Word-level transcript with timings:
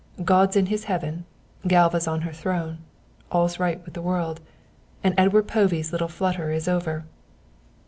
"God's 0.25 0.55
in 0.55 0.65
His 0.65 0.85
heaven, 0.85 1.25
Galva's 1.67 2.07
on 2.07 2.21
her 2.21 2.33
throne, 2.33 2.79
all's 3.31 3.59
right 3.59 3.85
with 3.85 3.93
the 3.93 4.01
world 4.01 4.41
and 5.03 5.13
Edward 5.15 5.43
Povey's 5.47 5.91
little 5.91 6.07
flutter 6.07 6.49
is 6.49 6.67
over." 6.67 7.05